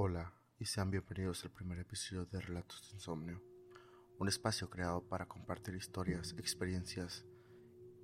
Hola 0.00 0.32
y 0.60 0.66
sean 0.66 0.92
bienvenidos 0.92 1.44
al 1.44 1.50
primer 1.50 1.80
episodio 1.80 2.24
de 2.26 2.40
Relatos 2.40 2.82
de 2.82 2.94
Insomnio, 2.94 3.42
un 4.20 4.28
espacio 4.28 4.70
creado 4.70 5.02
para 5.02 5.26
compartir 5.26 5.74
historias, 5.74 6.36
experiencias 6.38 7.26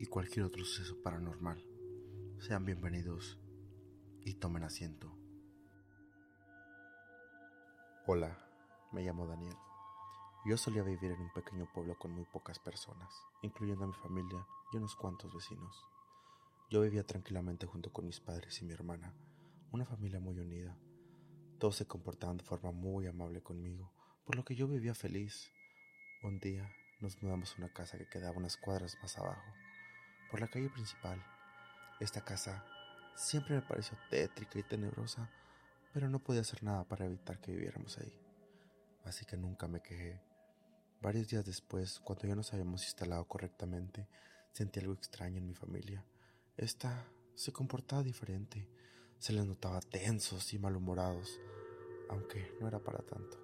y 0.01 0.07
cualquier 0.07 0.47
otro 0.47 0.65
suceso 0.65 1.01
paranormal. 1.05 1.65
Sean 2.41 2.65
bienvenidos 2.65 3.39
y 4.25 4.35
tomen 4.35 4.65
asiento. 4.65 5.17
Hola, 8.09 8.45
me 8.91 9.05
llamo 9.05 9.29
Daniel. 9.29 9.55
Yo 10.47 10.57
solía 10.57 10.83
vivir 10.83 11.13
en 11.13 11.21
un 11.21 11.33
pequeño 11.33 11.69
pueblo 11.73 11.97
con 11.97 12.11
muy 12.11 12.25
pocas 12.25 12.59
personas, 12.59 13.15
incluyendo 13.43 13.85
a 13.85 13.87
mi 13.87 13.95
familia 13.95 14.45
y 14.73 14.79
unos 14.79 14.97
cuantos 14.97 15.33
vecinos. 15.33 15.81
Yo 16.71 16.81
vivía 16.81 17.07
tranquilamente 17.07 17.67
junto 17.67 17.93
con 17.93 18.05
mis 18.05 18.19
padres 18.19 18.61
y 18.61 18.65
mi 18.65 18.73
hermana, 18.73 19.15
una 19.71 19.87
familia 19.87 20.19
muy 20.19 20.41
unida 20.41 20.77
todos 21.59 21.77
se 21.77 21.87
comportaban 21.87 22.37
de 22.37 22.45
forma 22.45 22.71
muy 22.73 23.07
amable 23.07 23.43
conmigo, 23.43 23.93
por 24.25 24.37
lo 24.37 24.45
que 24.45 24.55
yo 24.55 24.69
vivía 24.69 24.95
feliz. 24.95 25.51
Un 26.23 26.39
día 26.41 26.71
nos 27.01 27.23
mudamos 27.23 27.53
a 27.53 27.59
una 27.59 27.73
casa 27.73 27.99
que 27.99 28.09
quedaba 28.09 28.37
unas 28.37 28.57
cuadras 28.57 28.97
más 29.03 29.17
abajo, 29.19 29.53
por 30.31 30.41
la 30.41 30.49
calle 30.49 30.69
principal. 30.71 31.23
Esta 32.01 32.25
casa 32.25 32.65
siempre 33.15 33.55
me 33.55 33.63
pareció 33.63 33.97
tétrica 34.11 34.59
y 34.59 34.63
tenebrosa, 34.63 35.31
pero 35.93 36.09
no 36.09 36.19
podía 36.19 36.41
hacer 36.41 36.63
nada 36.63 36.85
para 36.85 37.05
evitar 37.05 37.41
que 37.41 37.53
viviéramos 37.53 37.99
ahí. 37.99 38.13
Así 39.05 39.25
que 39.25 39.37
nunca 39.37 39.69
me 39.69 39.81
quejé. 39.81 40.21
Varios 41.01 41.29
días 41.29 41.45
después, 41.45 42.01
cuando 42.01 42.27
ya 42.27 42.35
nos 42.35 42.53
habíamos 42.53 42.85
instalado 42.85 43.27
correctamente, 43.29 44.09
sentí 44.53 44.81
algo 44.81 44.95
extraño 44.95 45.39
en 45.39 45.47
mi 45.47 45.55
familia. 45.55 46.05
Esta 46.57 47.07
se 47.35 47.53
comportaba 47.53 48.03
diferente. 48.03 48.67
Se 49.25 49.33
les 49.33 49.47
notaba 49.47 49.81
tensos 49.81 50.53
y 50.53 50.59
malhumorados 50.59 51.41
aunque 52.11 52.55
no 52.61 52.69
era 52.69 52.79
para 52.79 52.99
tanto. 52.99 53.39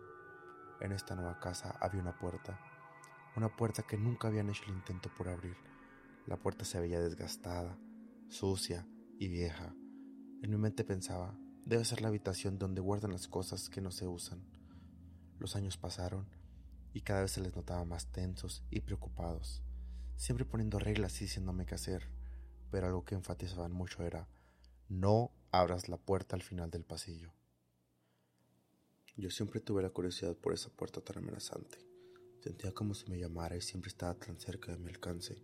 En 0.82 0.92
esta 0.92 1.16
nueva 1.16 1.40
casa 1.40 1.70
había 1.80 2.02
una 2.02 2.18
puerta, 2.18 2.60
una 3.34 3.56
puerta 3.56 3.82
que 3.84 3.96
nunca 3.96 4.28
habían 4.28 4.50
hecho 4.50 4.64
el 4.64 4.74
intento 4.74 5.08
por 5.16 5.30
abrir. 5.30 5.56
La 6.26 6.36
puerta 6.36 6.66
se 6.66 6.78
veía 6.78 7.00
desgastada, 7.00 7.78
sucia 8.28 8.86
y 9.18 9.28
vieja. 9.28 9.74
En 10.42 10.50
mi 10.50 10.58
mente 10.58 10.84
pensaba, 10.84 11.34
debe 11.64 11.86
ser 11.86 12.02
la 12.02 12.08
habitación 12.08 12.58
donde 12.58 12.82
guardan 12.82 13.12
las 13.12 13.26
cosas 13.26 13.70
que 13.70 13.80
no 13.80 13.90
se 13.90 14.06
usan. 14.06 14.44
Los 15.38 15.56
años 15.56 15.78
pasaron 15.78 16.28
y 16.92 17.00
cada 17.00 17.22
vez 17.22 17.30
se 17.30 17.40
les 17.40 17.56
notaba 17.56 17.86
más 17.86 18.12
tensos 18.12 18.66
y 18.68 18.80
preocupados, 18.80 19.62
siempre 20.16 20.44
poniendo 20.44 20.78
reglas 20.78 21.18
y 21.22 21.24
diciéndome 21.24 21.64
qué 21.64 21.76
hacer, 21.76 22.06
pero 22.70 22.86
algo 22.86 23.06
que 23.06 23.14
enfatizaban 23.14 23.72
mucho 23.72 24.02
era, 24.02 24.28
no 24.90 25.32
abras 25.52 25.88
la 25.88 25.96
puerta 25.96 26.36
al 26.36 26.42
final 26.42 26.70
del 26.70 26.84
pasillo. 26.84 27.32
Yo 29.16 29.30
siempre 29.30 29.60
tuve 29.60 29.82
la 29.82 29.90
curiosidad 29.90 30.36
por 30.36 30.52
esa 30.52 30.70
puerta 30.70 31.00
tan 31.00 31.18
amenazante. 31.18 31.78
Sentía 32.40 32.72
como 32.72 32.94
si 32.94 33.10
me 33.10 33.18
llamara 33.18 33.56
y 33.56 33.60
siempre 33.60 33.88
estaba 33.88 34.14
tan 34.14 34.38
cerca 34.38 34.70
de 34.70 34.78
mi 34.78 34.88
alcance. 34.88 35.42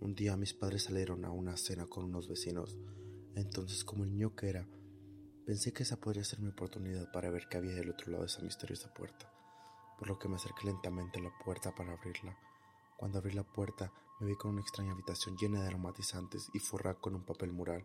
Un 0.00 0.14
día 0.14 0.36
mis 0.36 0.52
padres 0.52 0.84
salieron 0.84 1.24
a 1.24 1.30
una 1.30 1.56
cena 1.56 1.86
con 1.86 2.04
unos 2.04 2.28
vecinos. 2.28 2.78
Entonces, 3.34 3.84
como 3.84 4.04
el 4.04 4.10
niño 4.10 4.36
que 4.36 4.50
era, 4.50 4.68
pensé 5.46 5.72
que 5.72 5.82
esa 5.82 5.98
podría 5.98 6.24
ser 6.24 6.40
mi 6.40 6.48
oportunidad 6.48 7.10
para 7.10 7.30
ver 7.30 7.48
qué 7.48 7.56
había 7.56 7.74
del 7.74 7.90
otro 7.90 8.12
lado 8.12 8.24
de 8.24 8.28
esa 8.28 8.42
misteriosa 8.42 8.92
puerta, 8.92 9.32
por 9.98 10.08
lo 10.08 10.18
que 10.18 10.28
me 10.28 10.36
acerqué 10.36 10.66
lentamente 10.66 11.18
a 11.18 11.22
la 11.22 11.32
puerta 11.42 11.74
para 11.74 11.92
abrirla. 11.94 12.38
Cuando 12.96 13.18
abrí 13.18 13.32
la 13.32 13.44
puerta, 13.44 13.92
me 14.20 14.26
vi 14.26 14.36
con 14.36 14.52
una 14.52 14.60
extraña 14.60 14.92
habitación 14.92 15.36
llena 15.36 15.62
de 15.62 15.68
aromatizantes 15.68 16.50
y 16.52 16.58
forrada 16.58 17.00
con 17.00 17.14
un 17.14 17.24
papel 17.24 17.52
mural, 17.52 17.84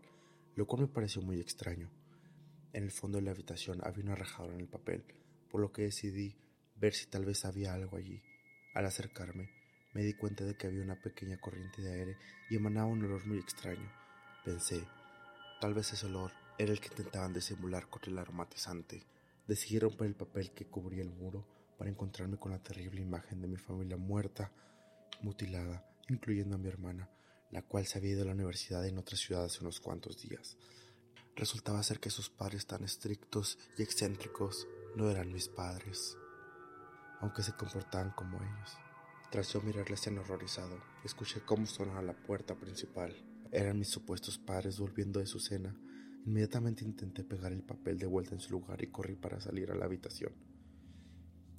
lo 0.56 0.68
cual 0.68 0.84
me 0.84 0.88
pareció 0.88 1.22
muy 1.22 1.40
extraño. 1.40 1.90
En 2.74 2.84
el 2.84 2.92
fondo 2.92 3.18
de 3.18 3.24
la 3.24 3.32
habitación 3.32 3.80
había 3.84 4.04
una 4.04 4.16
rajadura 4.16 4.56
en 4.56 4.62
el 4.62 4.68
papel, 4.68 5.04
por 5.50 5.62
lo 5.62 5.72
que 5.72 5.84
decidí 5.84 6.36
ver 6.76 6.94
si 6.94 7.08
tal 7.08 7.26
vez 7.26 7.46
había 7.46 7.74
algo 7.74 7.98
allí. 7.98 8.22
Al 8.74 8.86
acercarme, 8.86 9.50
me 9.94 10.04
di 10.04 10.14
cuenta 10.14 10.44
de 10.44 10.56
que 10.56 10.68
había 10.68 10.82
una 10.82 11.00
pequeña 11.00 11.38
corriente 11.38 11.82
de 11.82 11.94
aire 11.94 12.18
y 12.50 12.56
emanaba 12.56 12.88
un 12.88 13.04
olor 13.04 13.26
muy 13.28 13.38
extraño. 13.38 13.92
Pensé, 14.44 14.84
tal 15.62 15.74
vez 15.74 15.94
ese 15.94 16.08
olor 16.08 16.32
era 16.58 16.72
el 16.72 16.80
que 16.80 16.90
intentaban 16.90 17.34
disimular 17.34 17.88
con 17.90 18.02
el 18.06 18.18
aromatizante. 18.18 19.04
Decidí 19.48 19.80
romper 19.80 20.08
el 20.08 20.16
papel 20.16 20.52
que 20.52 20.66
cubría 20.66 21.04
el 21.04 21.12
muro 21.12 21.46
para 21.78 21.90
encontrarme 21.90 22.38
con 22.38 22.52
la 22.52 22.62
terrible 22.62 23.02
imagen 23.02 23.42
de 23.42 23.48
mi 23.48 23.58
familia 23.58 23.98
muerta, 23.98 24.52
mutilada, 25.22 25.86
incluyendo 26.10 26.56
a 26.56 26.60
mi 26.60 26.68
hermana, 26.68 27.10
la 27.54 27.62
cual 27.62 27.86
se 27.86 28.00
había 28.00 28.14
ido 28.14 28.24
a 28.24 28.26
la 28.26 28.32
universidad 28.32 28.86
en 28.88 28.98
otra 28.98 29.16
ciudad 29.16 29.46
hace 29.46 29.62
unos 29.62 29.80
cuantos 29.80 30.18
días. 30.18 30.58
Resultaba 31.36 31.84
ser 31.84 32.00
que 32.00 32.10
sus 32.10 32.30
padres 32.30 32.66
tan 32.66 32.84
estrictos 32.84 33.60
y 33.78 33.84
excéntricos 33.84 34.68
no 34.96 35.10
eran 35.10 35.32
mis 35.32 35.50
padres, 35.50 36.18
aunque 37.22 37.44
se 37.44 37.54
comportaban 37.54 38.12
como 38.12 38.42
ellos. 38.42 38.72
Tras 39.32 39.54
yo 39.54 39.62
mirar 39.62 39.88
la 39.88 39.96
escena 39.96 40.22
horrorizado, 40.22 40.82
escuché 41.06 41.42
cómo 41.46 41.68
sonaba 41.68 42.02
la 42.02 42.14
puerta 42.14 42.56
principal. 42.56 43.16
Eran 43.52 43.78
mis 43.78 43.90
supuestos 43.90 44.40
padres 44.40 44.80
volviendo 44.80 45.20
de 45.20 45.28
su 45.28 45.40
cena. 45.40 45.76
Inmediatamente 46.26 46.84
intenté 46.84 47.24
pegar 47.24 47.52
el 47.52 47.64
papel 47.64 48.00
de 48.00 48.08
vuelta 48.08 48.34
en 48.34 48.42
su 48.42 48.52
lugar 48.52 48.82
y 48.84 48.88
corrí 48.88 49.16
para 49.16 49.40
salir 49.40 49.72
a 49.72 49.76
la 49.76 49.86
habitación. 49.86 50.34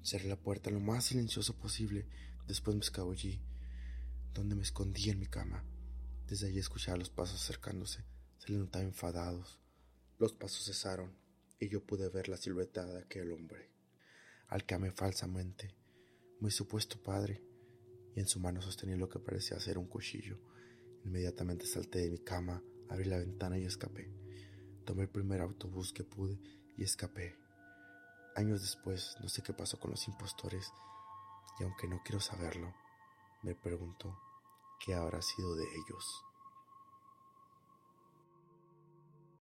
Cerré 0.03 0.28
la 0.28 0.41
puerta 0.41 0.71
lo 0.71 0.81
más 0.81 1.05
silencioso 1.05 1.56
posible. 1.56 2.09
Después 2.49 2.76
me 2.76 2.82
escabullí, 2.82 3.41
donde 4.32 4.56
me 4.56 4.62
escondí 4.62 5.11
en 5.11 5.21
mi 5.21 5.26
cama. 5.26 5.65
Desde 6.29 6.47
allí 6.49 6.59
escuchaba 6.59 6.97
los 6.97 7.11
pasos 7.11 7.43
acercándose. 7.43 8.03
Se 8.39 8.51
le 8.51 8.59
notaba 8.59 8.85
enfadados. 8.85 9.61
Los 10.19 10.33
pasos 10.33 10.65
cesaron 10.65 11.15
y 11.61 11.69
yo 11.69 11.85
pude 11.85 12.09
ver 12.09 12.29
la 12.29 12.39
silueta 12.39 12.85
de 12.87 12.99
aquel 12.99 13.31
hombre, 13.33 13.71
al 14.49 14.65
que 14.65 14.75
amé 14.75 14.91
falsamente, 14.91 15.75
mi 16.41 16.51
supuesto 16.51 17.03
padre, 17.03 17.43
y 18.15 18.21
en 18.21 18.27
su 18.27 18.41
mano 18.41 18.62
sostenía 18.62 18.97
lo 18.97 19.09
que 19.09 19.19
parecía 19.19 19.59
ser 19.61 19.79
un 19.79 19.87
cuchillo. 19.87 20.39
Inmediatamente 21.05 21.67
salté 21.67 22.01
de 22.01 22.11
mi 22.11 22.19
cama, 22.19 22.62
abrí 22.89 23.05
la 23.05 23.19
ventana 23.19 23.59
y 23.59 23.65
escapé. 23.65 24.11
Tomé 24.85 25.03
el 25.03 25.11
primer 25.11 25.41
autobús 25.41 25.93
que 25.93 26.05
pude 26.05 26.39
y 26.77 26.85
escapé. 26.85 27.37
Años 28.35 28.62
después, 28.62 29.17
no 29.21 29.29
sé 29.29 29.43
qué 29.43 29.53
pasó 29.53 29.79
con 29.79 29.91
los 29.91 30.09
impostores, 30.09 30.73
y 31.61 31.65
aunque 31.65 31.87
no 31.87 32.03
quiero 32.05 32.21
saberlo, 32.21 32.75
me 33.43 33.55
pregunto 33.55 34.19
qué 34.84 34.95
habrá 34.95 35.22
sido 35.22 35.55
de 35.56 35.65
ellos. 35.65 36.22